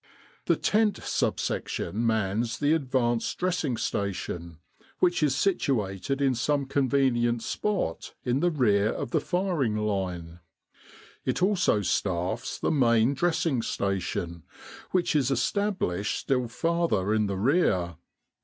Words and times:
The 0.45 0.55
Tent 0.55 0.97
Sub 1.03 1.39
section 1.39 2.03
mans 2.07 2.57
the 2.57 2.73
Advanced 2.73 3.37
Dressing 3.37 3.77
Station, 3.77 4.57
which 4.97 5.21
is 5.21 5.35
situated 5.35 6.23
in 6.23 6.33
some 6.33 6.65
conveni 6.65 7.27
ent 7.27 7.43
spot 7.43 8.15
in 8.23 8.39
the 8.39 8.49
rear 8.49 8.89
of 8.89 9.11
the 9.11 9.21
firing 9.21 9.77
line. 9.77 10.39
It 11.23 11.43
also 11.43 11.83
staffs 11.83 12.57
the 12.57 12.71
Main 12.71 13.13
Dressing 13.13 13.61
Station, 13.61 14.41
which 14.89 15.15
is 15.15 15.29
established 15.29 16.17
still 16.21 16.47
farther 16.47 17.13
in 17.13 17.27
the 17.27 17.37
rear. 17.37 17.97